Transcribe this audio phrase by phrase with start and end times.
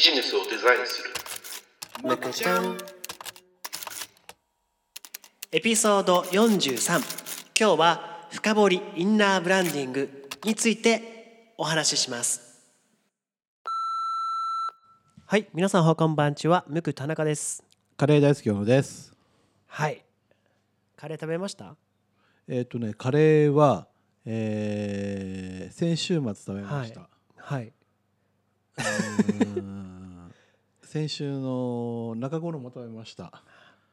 [0.00, 1.10] ビジネスをデザインする。
[2.08, 2.78] むくちゃん
[5.52, 6.96] エピソード43
[7.54, 12.62] 今日は深掘りインナーブランディングについてお話しします。
[15.26, 16.64] はい皆さんおはこんばんちは。
[16.66, 17.62] むく田中です。
[17.98, 19.12] カレー大好きのです。
[19.66, 20.02] はい。
[20.96, 21.76] カレー食べました？
[22.48, 23.86] えっ、とね、カレーは、
[24.24, 27.10] えー先週末食べました。
[27.36, 27.72] はい、うーん
[30.82, 33.30] 先週の中頃も食べました。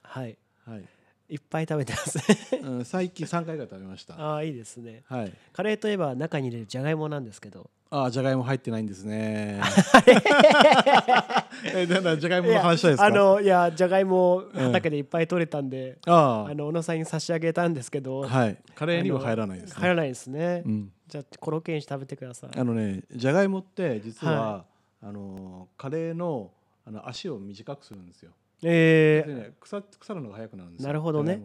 [0.01, 0.83] はい、はい。
[1.29, 2.17] いっぱい食べてます
[2.63, 4.13] うん、最近三回ぐらい食べました。
[4.15, 5.33] ああいいですねはい。
[5.51, 9.59] カレーといえば中に入れるじゃがいもなんですけどあー、じゃがいも入ってないんですね。
[11.75, 13.05] え、だからじゃがいもの話したいですか？
[13.05, 18.57] あのいやじゃがいも畑でいっぱい取れたんで、ああの小野さんに差し上げたんですけど、ーはい。
[18.73, 19.75] カレーには入らないです、ね。
[19.79, 20.91] 入らないですね、うん。
[21.07, 24.65] じゃあコロッケにして食べてくださいあのね、じゃがいもって実は、は
[25.01, 26.51] あのカレーの
[26.85, 28.31] あの足を短くするんですよ。
[28.63, 30.87] えー、でね、腐腐るのが早くなるんですよ。
[30.87, 31.41] なるほどね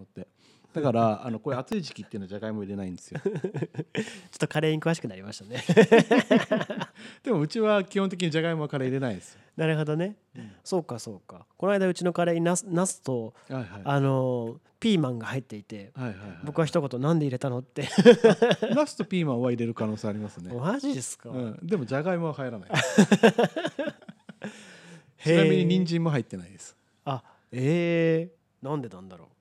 [0.72, 3.20] だからあのこれ暑い時期っていうのはじゃがいも入れないんですよ。
[3.24, 4.02] ちょっ
[4.38, 5.62] とカレーに詳しくなりましたね
[7.22, 9.40] でもうちは基本的にじゃがいもはカレー入れないですよ。
[9.56, 10.16] なるほどね、
[10.64, 13.82] そうかそうかこの間うちのカレーにナスナスとはいはい。
[13.84, 16.38] あのピーマンが入っていてはいはいはい。
[16.44, 17.88] 僕は一言なんで入れたのって
[18.74, 20.52] ナスとピーマンは入れる可能性ありますね。
[20.52, 22.70] マジですか、うん、でもじゃがいもは入らない。
[25.22, 26.76] ちなみに人参も入ってないです。
[27.04, 29.31] あえー、なんでなんだろううん、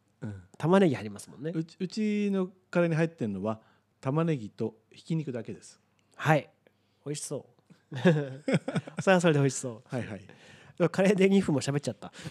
[0.57, 1.51] 玉ねぎ入りますもんね。
[1.53, 3.59] うちうちのカレーに入ってるのは
[3.99, 5.79] 玉ねぎとひき肉だけです。
[6.15, 6.49] はい。
[7.05, 7.45] 美味しそ
[7.91, 7.97] う。
[9.01, 10.21] それはそれで美味しそはいはい。
[10.79, 12.11] うカレーで2分も喋っちゃった。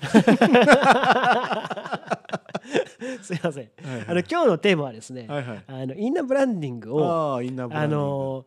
[3.22, 4.06] すいません、はいはい。
[4.08, 5.64] あの今日のテーマはですね、はいはい。
[5.66, 8.46] あのインナーブランディングをああインナーあの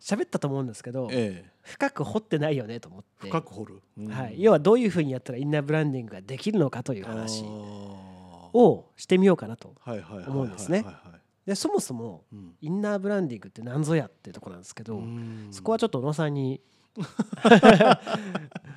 [0.00, 1.50] 喋ったと思うんですけど、ええ。
[1.62, 3.26] 深く掘ってないよねと思って。
[3.28, 3.80] 深く掘る。
[3.98, 4.08] うん。
[4.08, 7.42] はい、要はどういうふうにやったらインナーブランディングができるのかという話
[8.54, 9.74] をしてみようかなと
[10.26, 10.84] 思うんですね。
[11.44, 12.54] でそもそもうん。
[12.62, 15.48] インナーブランディングって何ぞやっていうところなんですけど、うん。
[15.50, 16.62] そこはちょっと小野さんに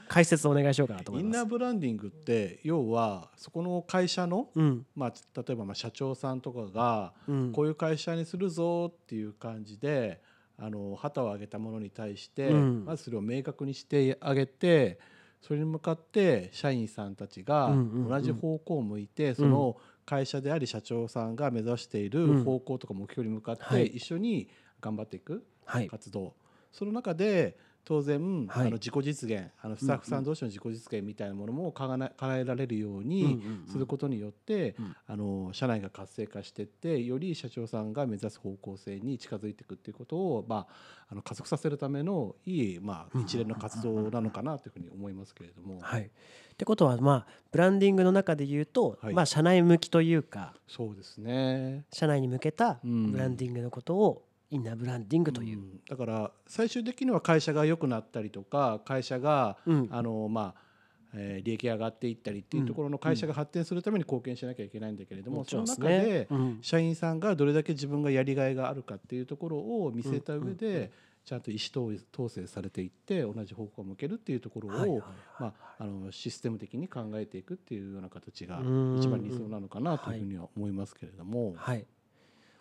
[0.09, 1.37] 解説をお願いしようかなと思います。
[1.37, 4.85] インナーブランディングって要はそこの会社の、うん。
[4.95, 7.51] まあ、例えばまあ社長さんとかがうん。
[7.53, 10.21] こういう会社にするぞっていう感じで
[10.57, 12.85] あの旗を上げたものに対して、うん。
[12.85, 14.99] まずそれを明確にしてあげて
[15.41, 23.83] それに向かって社員さんたちが同じ方向を向いて、その会社であり社長さんが目指している方向とか目標に向かっはい。
[23.83, 24.49] て一緒に
[24.81, 25.45] 頑張っていく。
[25.65, 25.87] はい。
[25.87, 26.35] 活動。
[26.71, 28.67] その中で当然、はい。
[28.67, 33.71] あの自己実現あのスタッフさん同士の自己実現みたいなものもかな叶えられるよううんにうんうん。
[33.71, 34.95] することによって、うん。
[35.07, 46.09] あの社内が活性化していってより社長さんが目指す方向性に近づいていくっていうことを、まあ、あの加速させるためのいい、まあ、一連の活動なのかなというふうに思いますけれども、はい、っ
[46.57, 49.13] てことはまあブランディングの中で言うと、はい。
[49.13, 51.85] まあ社内向きというかそうですね。
[51.93, 53.11] 社内に向けたうん。
[53.13, 55.57] ブランディングのことをインナーブランディングという。
[55.57, 55.81] ん。
[55.89, 59.87] だから最終的には会社が良くなったりとか会社が、うん。
[59.91, 60.67] あのまあ
[61.13, 66.27] えー利益が上がっていったりっていうところの会社が発展するために貢献しなきゃいけないんだけれども、その中で
[66.61, 70.91] 社員さんがどれだけ自分がやりがいがあるかっていうところを見せた上で、
[71.27, 75.03] ちゃんと意思統制されていって同じ方向を向けるっていうところを、
[75.39, 78.97] まあ、あのシステム的に考えていくっていうような形がうん。
[78.97, 81.53] 一番理想なのかなというふうには思いますけれども。
[81.57, 81.85] はい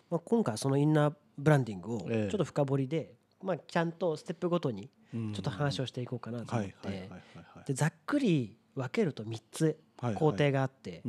[0.09, 5.33] まあ、今回はそのインナーブランディングをちょええっと深掘りで、まあ、ちゃんとステップごとにうん。
[5.33, 6.91] ちょっと話をしていこうかなとはい思
[7.61, 9.79] ってざっくり分けると3つ
[10.15, 11.03] 工程があって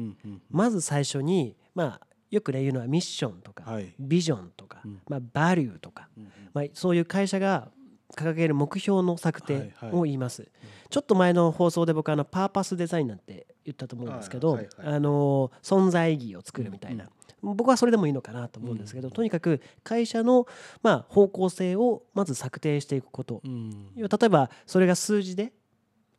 [0.50, 3.94] まず最初にまあよくね言うのはミッションとかはい。
[3.98, 5.00] ビジョンとかうん。
[5.08, 6.08] まあバリューとか
[6.53, 7.69] まあそういう会社が
[8.16, 10.50] 掲げる目標の策定を言います。
[10.88, 17.04] ちょっと前の放送で僕あのパーパスデザインなんて言ったと思うんですけどあの存在意義を作るみたいな
[17.43, 20.47] 僕はそれでもいいのかなと思うんですけどとにかく会社の
[20.82, 23.40] まあ方向性をまず策定していくこと。
[23.44, 23.94] うん。
[23.96, 25.52] 例えばそれが数字で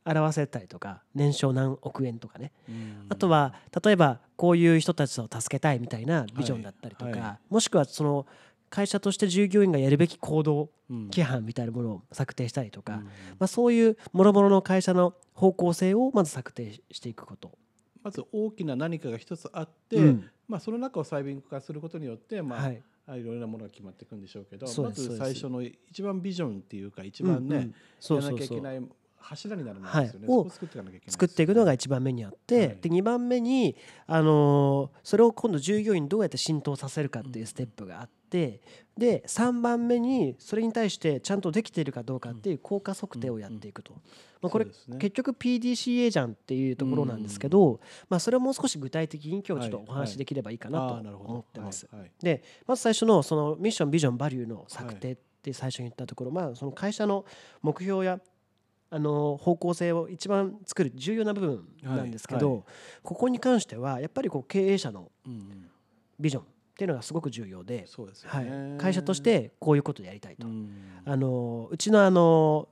[0.06, 2.51] 表せたりとか年商何億円とかね。
[2.68, 3.06] うん。
[3.10, 8.25] あとは例えばこういう人たちを助けたいみたいなビジョンだったりとか、はいはもしくはその
[8.69, 13.04] 会社として従業員がやるべき行動うん規範みたいなものを策定したりとか、うん。
[13.04, 13.10] ま
[13.42, 17.51] あ、そういう諸々の会社の方向性をまず策定していくこと。
[18.01, 22.81] まず大きな何かが一つあって、うんまあ、その中を細分化することによって、まあはい。
[23.07, 28.81] あいろいろなものが決まっていくんでしょうけどまず最初の一番ビジョンっていうか一番ね、やらなきゃいけない
[29.18, 30.48] 柱になるものですよね、を
[31.07, 32.78] 作っていくのが1番目にあって、はい。
[32.81, 33.75] で2番目に、
[34.06, 38.61] あのーそれを今度従業員にどうやって浸透させるかっていうステップがあって、って
[38.97, 43.93] で3番目にそれに対してちゃんとできているかどうかっていう効果測定をやっていくと、
[44.41, 44.67] まあ、これ
[44.99, 47.79] 結局 PDCA じゃんっていうところなんですけど、
[48.09, 51.29] まあ、それをもう少し具体的に今日ちょっとお話しできればいいかなとあーなるほど。
[51.29, 51.87] 思ってます。
[52.21, 57.25] でまず最初のそのミッションビジョンバリューの策定って最初に言ったところ、まあその会社の
[57.61, 58.19] 目標や
[58.91, 62.65] あの方向性を一番作る重要な部分なんですけど、
[63.03, 65.09] ここに関してはやっぱりこう経営者の
[66.19, 66.43] ビジョン
[66.79, 70.47] っていうのがすごく重要で、そうですよはね、い、会社としてこういうことをやりたいと。
[70.47, 70.69] うん。
[71.03, 72.69] あのうちのあの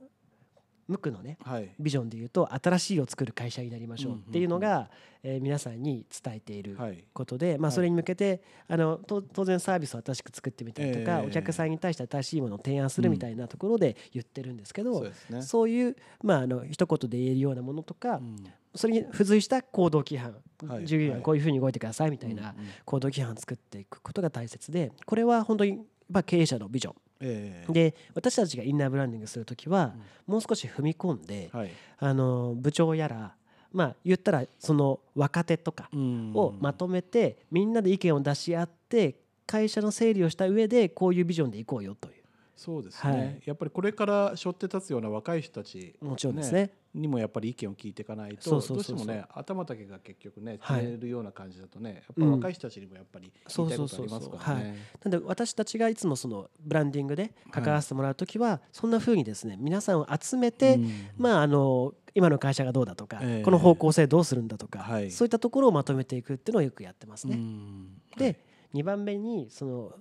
[0.88, 1.70] ムックのねはい。
[1.78, 4.90] ビジョンで言うと新しいを作る会社になりましょうっていうのが、
[5.22, 7.04] えー皆さんに伝えているはい。
[7.12, 7.74] ことで、まあ、はい。
[7.74, 11.26] それに向けて、あのと当然サービスを新しく作ってみたりとか、ええ。
[11.26, 15.42] お客さんに対して新しいものを提案するみたいなところで言ってるんですけど、そうですね。
[15.42, 18.36] そういう、まあ、あの一言で言えるようなものとか、うん。
[18.74, 20.36] それに付随した行動規範、
[20.66, 20.86] はい。
[20.86, 21.22] 従業員ははい。
[21.24, 22.68] こういうふうに動いてくださいみたいなうんうん。
[22.84, 25.80] 行動規範を作っていくことが大切でこれは本当に
[26.10, 27.72] まあ経営者のビジョンええ。
[27.72, 29.94] で私たちがインナーブランディングする時は、
[30.26, 31.70] もう少し踏み込んで、はい。
[31.98, 33.34] あの部長やら
[33.72, 39.16] まあ言ったらその若手とかをまとめて、みんなで意見を出し合って
[39.46, 42.17] 会社の整理をした上でこういうビジョンでいこうよという
[42.58, 43.42] そうですね、はい。
[43.44, 46.72] やっぱりこれから背負って立つような若い人たち、もちろんですね。
[46.92, 50.80] にもやっぱり意見を聞いていかないとどうしてもね頭だけが結局ねはい。
[50.80, 52.30] 決めるような感じだとね、やっうん。
[52.30, 54.76] ぱ若い人たちにもやっぱり言いたいことありますからね。
[55.04, 60.90] なんで私たちがいつもそのブランディングで関わらせてもらう時はそんな風にですね皆さんを集めて、うん。
[61.16, 63.44] まああの今の会社がどうだとか、ええ。
[63.44, 65.12] この方向性どうするんだとか、はい。
[65.12, 67.36] そういったところをまとめていくっていうのをよくやってますね。
[67.36, 68.00] うん。
[68.16, 68.40] で、
[68.74, 69.92] 2番目にその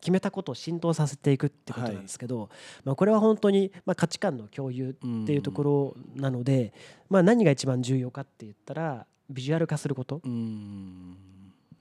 [0.00, 2.50] 決めたことを浸透させていくってことなんですけど、
[2.84, 4.92] まあ、これは本当にまあ価値観の共有っ
[5.26, 6.72] ていうところなので、
[7.08, 10.20] まあ、何が一番重要かって言ったらビジュアル化すること。
[10.24, 11.16] うん。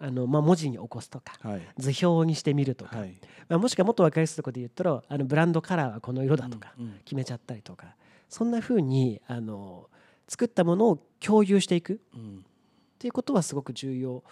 [0.01, 1.61] あの、まあ、文字に起こすとかはい。
[1.77, 3.15] 図表にしてみるとか、はい。
[3.49, 6.91] まあ、もしくはもっと分かりやすいところで言ったらあのブランドカラーはこの色だとかうんうん。
[7.03, 7.95] 決めちゃったりとか。
[8.29, 9.89] そんな風にあの
[10.27, 12.37] 作ったものを共有していくうん。
[12.39, 14.23] っていうことはすごく重要お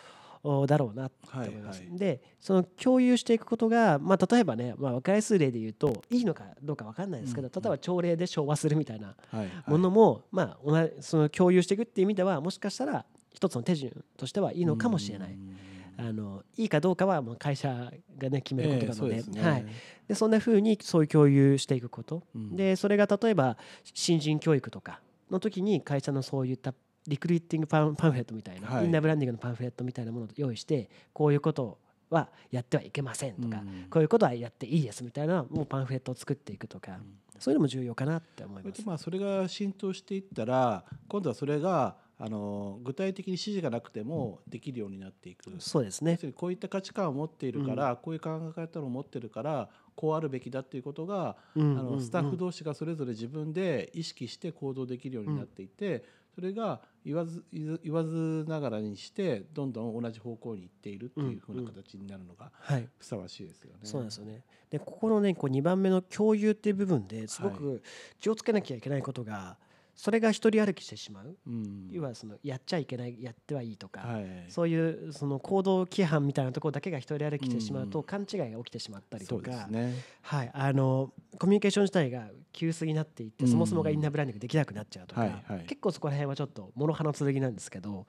[0.68, 1.82] だろうなとはい思います。
[1.82, 9.50] はいでその共有していくことが、まあ、例えばね、まあ、分かりやすい例で言うといいのかどうか分かんないですけど、うん例えば朝礼で昭和するみたいなはいはい。
[9.68, 15.34] ものも、まあ、その共有していくっていう意味ではもしかしたら一つの手順としてはいいのかもしれない。
[15.34, 15.58] うん。
[16.00, 19.50] あのいいかどうかはもう会社がね決めることなので,、ええそうですね。
[19.50, 19.66] はい、
[20.08, 22.56] でそんな風にそういう共有していくこと、うん。
[22.56, 23.58] でそれが例えば
[23.96, 25.02] 新人教育とか
[25.32, 26.74] の時に会社のそういった
[27.08, 28.86] リクルーティングパンパンフレットみたいな、はい。
[28.86, 33.88] インナーブランディングのパンフレットみたいなものを用意してこういうことはやってはいけませんとか、うん。
[33.90, 37.00] こういうことはやっていいですみたいなもうパンフレットを作っていくとか、
[37.40, 38.76] そういうのも重要かなって思います。
[38.76, 38.88] それで。
[38.88, 45.54] まあそれが浸透していったら今度はそれがあの具体的に指示がなくてもできるようになっていく。
[45.60, 46.18] そうですね。
[46.36, 51.78] こういった価値観を持っているから、こういう考え方を持ってるからこうあるべきだっていうことが、うん。
[51.78, 56.06] あのスタッフ同士がそれぞれ自分で意識して行動できるようになっていて、
[56.38, 63.80] それが言わず言わずながらにしてどんどん同じ方向に行っているっていうふうな形になるのがはいふさわしいですよね。
[63.82, 64.44] そうなんですよね。
[64.70, 67.82] でここのねこう2番目の共有っていう部分ですごく
[68.20, 69.58] 気をつけなきゃいけないことが、
[69.98, 71.90] それが一人歩きしてしまう、うん。
[71.92, 78.06] 要はそのやっちゃいけないやってはいいとか、はい、そういうその行動規範みたいなところだけが一人歩きしてしまうとうん。
[78.06, 79.96] 勘違いが起きてしまったりとか、すね。
[80.22, 83.52] はい、あのコミュニケーション自体が急須になっていって、うん。
[83.52, 85.66] そもそもがインナーブランディングできなくなっちゃうとか、はいはい。
[85.66, 88.06] 結構そこら辺はちょっと諸刃の剣なんですけど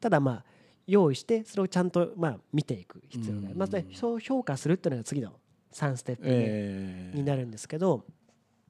[0.00, 0.44] ただまあ
[0.88, 3.58] 用意してそれをちゃんとまあ見ていく必要がある、うん。
[3.58, 5.34] まずねそう評価するっていうのが次の
[5.72, 8.04] 3ステップになるんですけど、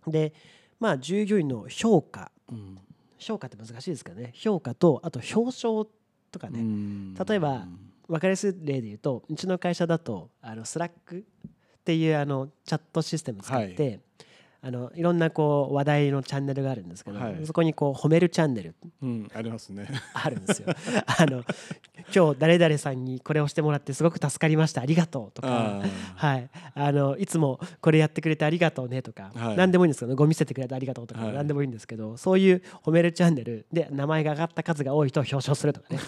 [0.07, 0.35] で
[0.79, 2.79] まあ従業員の評価うん
[3.19, 4.31] 評価って難しいですけどね。
[4.35, 5.85] 評価とあと表彰
[6.31, 6.61] とかね、
[7.29, 7.67] 例えば
[8.07, 11.21] 分かりやすい例で言うとうちの会社だとあの Slack っ
[11.85, 14.01] ていうあのチャットシステム使って、い、
[14.61, 17.47] あのいろんなこう話題のチャンネルがあるんですけど、はい。
[17.47, 18.75] そこにこう褒めるチャンネル。
[19.03, 19.89] うん、ありますね。
[20.13, 20.75] あるんですよ。
[21.07, 21.45] あの
[22.15, 24.81] 今日誰々さんにこれをしてもらってすごく助かりました。
[24.81, 25.83] ありがとうとか。
[26.17, 29.57] はい、あのいつもこれやってくれてありがとうねとか、はい。
[29.57, 31.35] 何でもいいんですけどゴミ捨ててくれてありがとうとか、はい。
[31.35, 36.01] 何でもいいんですけどそういう褒めるチャンネルで名前が上がった数が多い人を表彰するとかね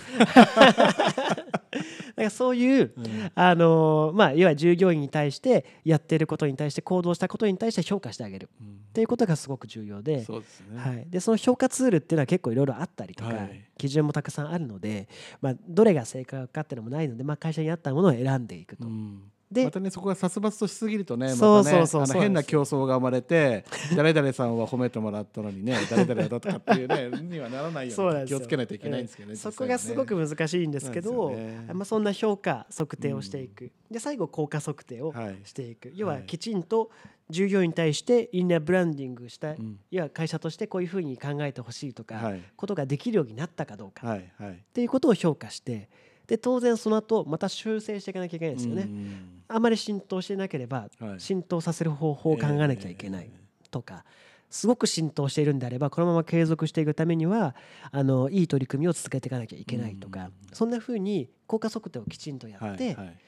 [1.70, 3.30] だからそういう、うん。
[3.34, 8.48] あのまあ、いわゆる従業員に対してやっていることに対して行動したことに対して評価してあげる。
[8.60, 8.66] うん。
[8.68, 10.24] っていうことがすごく重要で。
[10.24, 10.78] そうですね。
[10.78, 13.64] はい、でその評価ツールっていうのは結構いろいろあったりとか、はい。
[13.78, 15.08] 基準もたくさんあるので、
[15.40, 18.86] まあ、どれが正解かっていうのもないので、まあ、会社に合ったものを選んでいくと。
[18.86, 23.64] うんでまたねそこが殺伐としすぎるとねま変な競争が生まれて
[23.96, 29.32] 誰々さんは褒めてもらったのにね 誰々だとかっていうねにはならないように気をつけないといけないんですけどね。
[29.32, 29.36] うん。
[29.38, 31.66] そこがすごく難しいんですけどね。
[31.72, 35.38] まあ、そんな評価測定をしていく、で最後効果測定をはい。
[35.44, 36.22] していく、要ははい。
[36.24, 36.90] きちんと
[37.28, 39.78] 従業員に対してインナーブランディングした、うん。
[39.90, 42.42] 要は会社としてこういうふうに考えてほしいとか、はい。
[42.56, 44.32] ことができるようになったかどうか、はい。
[44.38, 44.50] はい。
[44.52, 45.88] っていうことを評価して
[46.30, 48.82] で当然その後また修正していかなきゃいけないですよね。
[48.82, 49.42] うん。
[49.48, 51.20] あまり浸透してなければ、はい。
[51.20, 53.28] 浸透させる方法を考えなきゃいけない
[53.72, 54.04] とか、
[54.48, 57.56] すごく浸透しているんであればこのまま継続していくためには
[57.90, 63.18] あのいい取り組みを続けていかなきゃいけないとか、そんなふうに効果測定をきちんとやって、はいはい。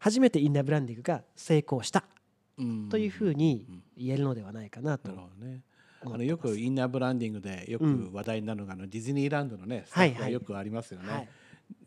[0.00, 2.02] 初めてインナーブランディングが成功した
[2.58, 2.88] うん。
[2.88, 3.64] というふうに
[3.96, 5.12] 言えるのではないかなと。
[6.04, 8.10] あのよくインナーブランディングでようん。
[8.10, 11.12] く話題になるのがあのディズニーランドのねはいはよくありますよね。
[11.12, 11.28] はい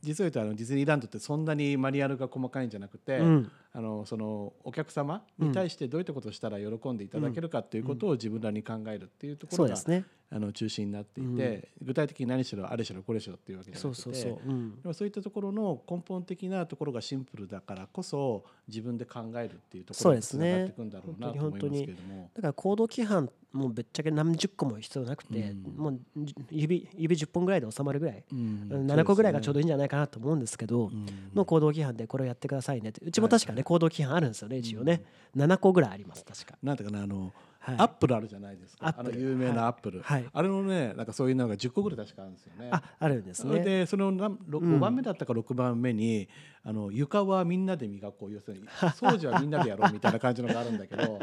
[0.02, 3.52] 実を言うとあのディズニーランドってそんなにマニュアルが細かいんじゃなくて、うん。
[3.74, 10.06] あのそのお客様に対してどういったことをしたら喜んでいただけるかっていうことを自分らに考えるっていうところが、ね。
[10.34, 14.50] あの中心になっていて、具体的に何しろあれしろこれしろっていうわけじゃなくてそうそうそう。
[14.50, 14.82] うん。
[14.82, 20.52] でもそういったところの根本的なところがシンプルだからこそ自分で考えるっていうところにつそうですね。
[20.54, 22.32] ながっていくんだろうなと思いますけれども。
[22.34, 25.76] だから行動規範もぶっちゃけ何十個も必要なくて、うん。
[25.76, 28.70] もうじ指指10本ぐらいで収まるぐらい、うん。
[28.88, 31.06] 7個ぐらいがちょうどいいんじゃないかなと思うんですけど、うん。
[31.36, 33.02] の行動規範でこれをやってくださいねって。
[33.04, 35.04] うちも確かね、行動規範あるんですよね一応ね、
[35.36, 36.58] 7個ぐらいあります確か。
[36.62, 37.76] なんていうかなあの、はい。
[37.78, 38.94] アップルあるじゃないですか。
[38.98, 40.26] あの有名なアップル、はい。
[40.34, 42.70] あれのねなんかそういうのが10個ぐらい確かあるんですよね。
[42.72, 43.60] ああるんですね。
[43.60, 44.78] でそのなろうん。
[44.78, 46.28] 5番目だったか6番目に、
[46.64, 51.20] あの床はみんなで磨こう要するに 掃除はみんなでやろうみたいな感じのがあるんだけど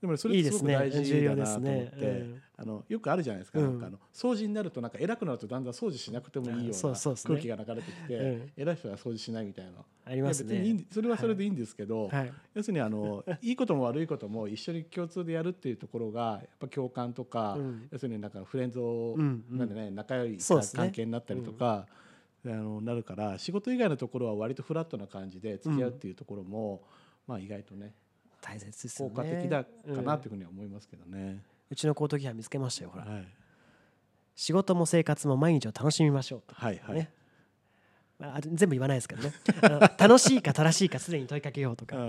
[0.00, 3.64] でもねそれすごく大事だなと思ってねうんあのよくあるじゃないですか,、うん。
[3.64, 8.52] なんかあの掃除になるとなんか偉くなるとだんだん掃除しなくてもいいような空気が流れてきて、うん。
[8.54, 9.72] 偉い人は掃除しないみたいな。
[10.04, 10.84] ありますね。
[10.90, 12.32] それはそれでいいんですけど、はい。
[12.54, 17.88] 要するにあの いいことも悪いことも一緒に共通でやるっていうところがやっぱ共感とか、うん。
[17.90, 20.36] 要するになんかフレンズを、なんでね仲良い
[20.74, 21.86] 関係になったりとか、
[22.44, 26.82] あのなるから仕事以外のところは割とフラットな感じで付き合うっていうところも、
[27.26, 27.94] まあ意外とね
[28.40, 29.30] 大切ですよ効ね。
[29.30, 31.42] 果的だかなうんというふうには思いますけどね。
[31.70, 33.04] うちの行動規範見つけましたよほら。
[33.04, 33.28] はい。
[34.34, 36.54] 仕事も生活も毎日を楽しみましょうと。
[36.54, 36.96] はいはい。
[36.96, 37.10] ね。
[38.18, 39.32] まあ、全部言わないですけどね。
[39.98, 41.96] 楽しいか正しいかすでに問いかけようとか。
[41.96, 42.06] うんう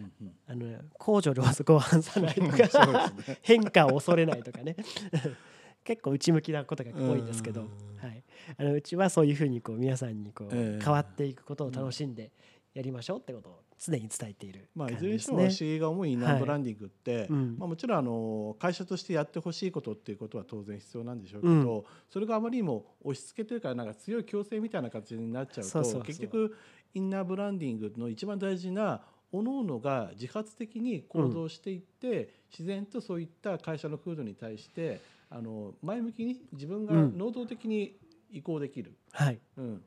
[0.00, 0.34] んうん。
[0.46, 3.12] あのね公序良俗を反さないとか。
[3.42, 4.76] 変化を恐れないとかね。
[5.84, 7.62] 結構内向きなことが多いんですけど、
[7.96, 8.22] はい、
[8.58, 10.84] あのうちはそういうふうにこう皆さんにこうええ。
[10.84, 12.30] 変わっていくことを楽しんで
[12.74, 15.38] やりましょうってことを常に伝えているまあ、い感ずれにしても。
[15.38, 17.56] 私が思うインナーブランディングって、うん。
[17.58, 26.56] まあ、もちろんあの会社としてやってほしいことっていうことは当然必要なんでしょうけど、それがあまりにも押し付けというかなんか強い強制みたいな形になっちゃうと結局
[26.94, 37.18] インナーブランディングの一番大事な各々が自発的に行動していって、自然とそういった会社の風土に対してあの前向きに自分がうん。
[37.18, 37.96] 能動的に
[38.30, 38.96] 移行できる。
[39.12, 39.82] はい、うん、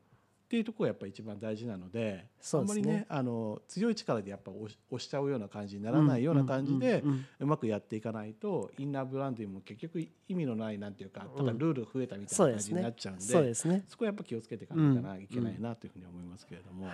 [0.52, 7.02] っていうところがやっぱり一番大事なのであんまりねあの強い力でやっぱ押し押しちゃうような感じにならないような感じで
[7.40, 16.86] うまくやっていかないとインナーブランディングも結局意味のないなんていうかただうんルールが増えたみたいな感じになっちゃうんでそうですね、そこはやっぱ気をつけていかないかないけないなというふうに思いますけれども、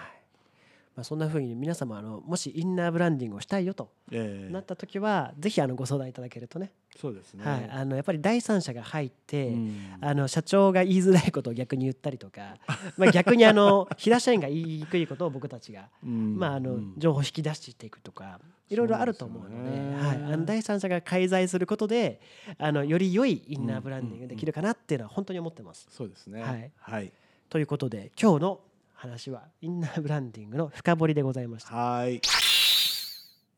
[0.98, 4.52] まあ、そんなふうに皆様あのもしインナーブランディングをしたいよとええ。
[4.52, 6.72] なった時は、ぜひあのご相談いただけるとね。
[7.00, 9.96] そうですね、はい、あのやっぱり第三者が入って、うん。
[10.00, 12.56] あの社長が言いづらいことを逆に言ったりとか、
[12.96, 16.36] まあ、逆にあの 平社員が言いにくいことを僕たちが、うん。
[16.36, 16.94] まあ、あのうん。
[16.98, 19.94] 情報を引き出していくとかいろいろあると思うのでね。
[19.94, 22.20] はい、あの第三者が介在することで
[22.58, 25.86] あのより良いインナーブランディングできるかなっていうのは本当に思ってます。
[25.92, 26.42] そうですね。
[26.42, 26.72] はい。
[26.80, 27.12] はい。
[27.48, 28.60] ということで今日の
[29.00, 31.72] 話はインナーブランディングの深掘りでございました。
[31.72, 32.20] はい。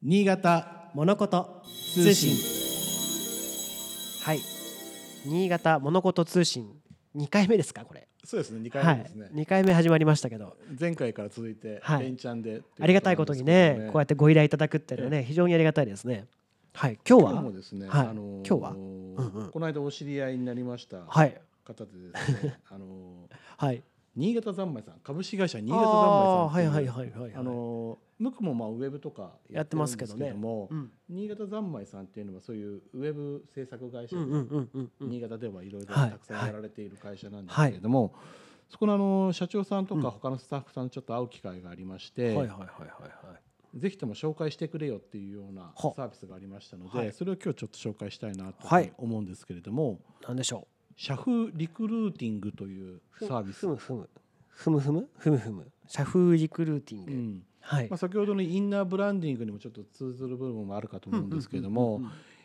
[0.02, 1.62] 新潟物事
[1.94, 2.36] 通信。
[4.22, 4.40] はい。
[5.24, 6.70] 新潟物事通信。
[7.16, 8.06] 2回目ですかこれ。
[8.22, 10.58] そうですね2はい回目ですね、2回目始まりましたけど。
[10.78, 12.02] 前回から続いてはい。
[12.04, 16.26] 連チャンで、ありがたいことにねこうやってご依頼いただくっていうのはね非常にありがたいですね。
[16.74, 16.98] はい。
[17.08, 18.06] 今日今日はもですね、はい。
[18.08, 18.70] あのー今日は？
[18.72, 18.76] ん
[19.16, 19.50] うん。
[19.50, 21.40] この間お知り合いになりましたはい。
[21.64, 22.86] 方でですね、あのー
[23.66, 23.82] はい
[24.16, 30.34] 新潟三昧さん株式会社新潟三昧さんはいはいはいはいあのー向くもまあウェブとかやってますけどね。
[30.34, 30.90] もうん。
[31.08, 34.90] 新潟三昧さんっていうのはそういうウェブ制作会社で、うんうんうんうん。
[35.00, 36.10] うん新潟ではいろいろはい。
[36.10, 38.12] たくさんやられている会社なんですけれども、
[38.68, 40.02] そこのあの社長さんとうん。
[40.02, 43.36] か他のスタッフさんとちょっと会う機会がありまして、はいはいはいはいは
[43.74, 43.78] い。
[43.78, 47.12] ぜひとも紹介してくれよっていうようなはサービスがありましたので、はい。
[47.14, 48.92] それを今日ちょっと紹介したいなとはい。
[48.98, 49.98] 思うんですけれども、
[50.28, 50.68] なんでしょ
[51.00, 53.60] 社風リクルーティングといううサービス。
[53.60, 54.10] ふむふむ。
[54.50, 55.08] ふむふむ。
[55.16, 57.42] ふむふむ社風リクルーティング、うん。
[57.58, 57.88] はい。
[57.88, 62.02] まあ、先ほどのインナーブランディングにもちょっと通ずる部分もあるかと思うんですけれども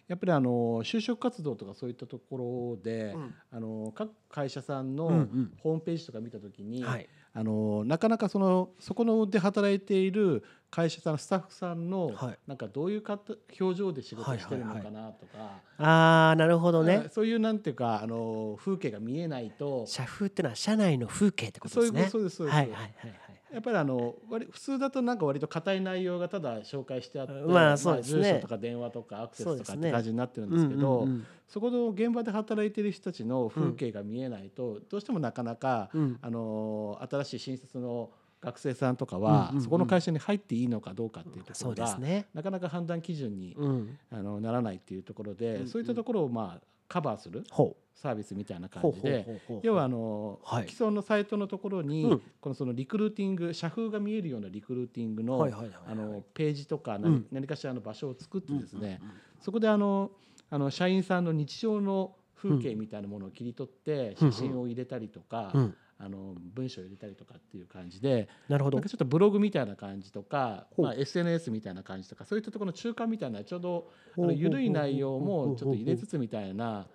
[0.08, 3.34] やっぱりあの就職活動とかそういったところで、うん。
[3.52, 5.54] あの各会社さんのうんうん。
[5.62, 7.10] ホームページとか見た時に、はい。
[7.34, 12.38] あのなかなかそのそこので働いている会社さんスタッフさんの、はい。
[12.46, 17.08] なんかどういうかた表情で仕事してるのかなとか、ああなるほどね。
[17.14, 19.86] そういうなんていうかあの風景が見えないと。
[19.88, 23.20] 社風ってのは社内の風景ってことそういうですねそうですそうです、はいはいはいはい。
[23.54, 28.24] やっぱりあの割普通だとなんか割と硬い内容がただ紹介してあって、まあそうですね。
[28.24, 31.08] 住所とか電話とかアクセスとかって感じになってるんですけど、
[31.48, 36.20] そこの現場で働いてる人たちの風景が見えないと、どうしてもなかなか、うん。
[36.22, 38.10] あの新しい新卒の
[38.42, 42.28] 学生さんとかは、そこの会社に入っていいのかどうかっていうところが、すね。
[42.34, 43.98] なかなか判断基準に、うん。
[44.12, 49.42] あのならないっていうところで、そういったところをまあカバーするほサービスみたいな感じで。
[49.64, 50.70] 要はあの、はい。
[50.70, 52.22] 既存のサイトのところに、うん。
[52.40, 59.00] このそのリクルーティング社風が見えるようなリクルーティングの,、あのページとか何,、かしらの場所を作ってですね、
[59.42, 60.12] そこであの
[60.50, 65.52] あの社員さんの日常の風景みたいなものを切り取ってうん写真を入れたりとか、
[65.98, 68.78] あの文章を入れたりとかっていう感じでなるほど。
[68.78, 76.88] なんかちょっとブログみたいな感じとか、まあ、SNS みたいな感じとかそういったところの中間みたいなちょうどあの緩い内容もちょっと入れつつみたいな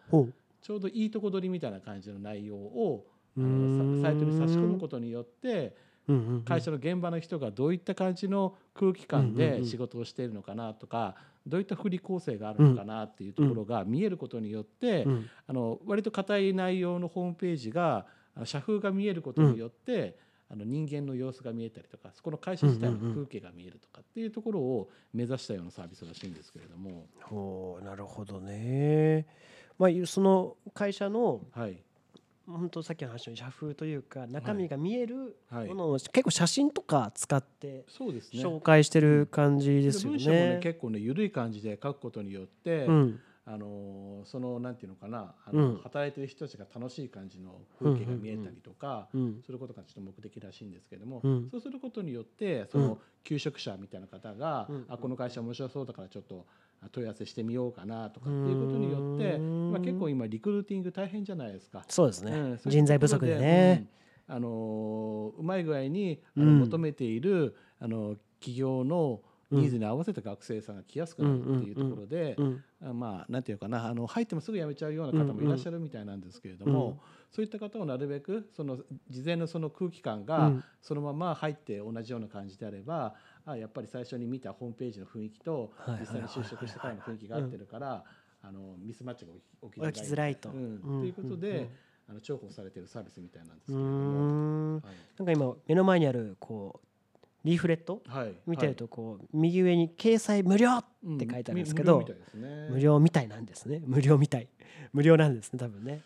[0.60, 3.06] ちょうどいいとこ取りみたいな感じの内容を
[3.38, 5.74] あのさサイトに差し込むことによって
[6.44, 11.14] 会社の現場の人がどういった感じの空気感で仕事をしているのかなとか
[11.46, 15.30] どういった振り構成があるのかなっていうところが見えることによってうん。
[15.46, 18.06] あの割と硬い内容のホームページが
[18.44, 20.16] 社風が見えることによって
[20.50, 27.06] あの人間の様子が見えたりとかそこの会社自体の風景が見えるとかっていうところを目指したようなサービスらしいんですけれども。
[27.22, 29.26] ほうなるほどね。
[29.78, 31.78] まあその会社のはい。
[32.46, 35.68] 本当さっきの話の社風というか中身が見えるはい。
[35.68, 40.26] ものを結構写真とか使って紹介してる感じですよね。
[40.26, 40.60] ね。
[40.60, 43.20] 結構ね緩い感じで書くことによって、うん
[43.52, 45.76] あのーそのなんていうのかなあの、うん。
[45.82, 51.48] 働いてる人たちが楽しい感じの風景が見えたりとか、うんすることがちょっと目的らしいんですけれども、うん。
[51.50, 54.84] そうすることによってその求職者みたいな方が、うん。
[54.88, 56.46] あこの会社面白そうだからちょっと
[56.82, 59.72] あ問い合わせしてみようかなとかっていうことによって、うん。
[59.72, 61.84] まあ、結構今リクルーティング大変じゃないですか。
[61.88, 63.88] そうですね、うんそうい人うところ材不足でね。
[64.28, 64.34] うん。
[64.36, 66.58] あのーうまい具合にあのうん。
[66.60, 72.36] 求めている、あの企業のニーズに合わせた学生さんが来やすくなるっていうところで、
[72.80, 76.94] まあなんていうかなあの入ってもすぐ辞めちゃうような方もいらっしゃるみたいなんですけれども、うん
[77.32, 78.76] そういった方をなるべくその
[79.08, 80.64] 事前のその空気感うがん。
[80.82, 88.04] そのまま入って同じような感じであれば、あやっぱり最初に見たホームページの雰囲気と実際に就職してからの雰囲気が合ってるから、
[88.42, 90.50] あのミスマッチが起き起きづらいと。
[90.50, 90.56] と
[91.04, 91.68] いうことで、
[92.08, 94.20] あの重宝されているサービスみたいなんですけうれども。
[94.22, 94.74] ん。
[94.82, 94.94] はい。
[95.18, 96.86] なんか今目の前にあるこう
[97.44, 100.84] リーフレットはい、見てるとこう右上に掲載無料っ
[101.18, 102.68] て書いてあるんですけどうん無料みたいですね。
[102.68, 103.82] 無料みたいなんですね。
[103.84, 104.48] 無料みたい。
[104.92, 106.00] 無料なんですね多分ね。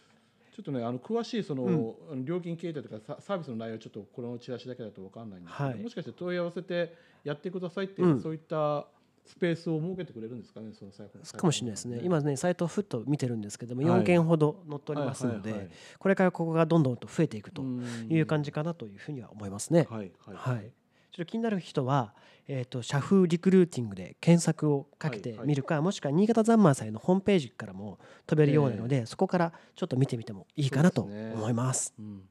[0.55, 5.79] ちょっとねあの詳しいその、料金形態とかササービスの内容はちょっとこのチラシだけだと分かんないんですけど、はい。
[5.81, 6.95] もしかして問い合わせて
[7.25, 8.21] やってくださいって、うん。
[8.21, 8.87] そういった
[9.27, 14.01] スペースを設けてくれるんですかねそのサイトかもしれないですね今ねサイトをふっと見てるんですけどもはい。
[14.03, 17.63] 4件ほど載っておりますのでこれからここがどんどんと増えていくと
[18.11, 19.87] いう感じじかなというふうには思いますね。
[19.91, 20.37] はいはい。
[20.37, 20.73] はい、
[21.15, 22.13] ちょっと気になる人は、
[22.49, 25.47] えー、と社風リクルーティングで検索をかけてはいはい。
[25.47, 31.95] みるか、もしくは新潟ザンマー祭のホームページからも飛べるようなので、そこからちょっと見てみてもいいかなと思います。
[31.97, 32.23] うん、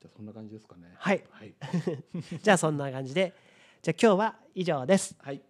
[0.00, 0.88] じゃあそんな感じですかね。
[0.96, 1.54] はい、はい、
[2.42, 3.32] じゃあそんな感じで
[3.80, 5.14] じゃあ今日は以上です。
[5.20, 5.40] はい、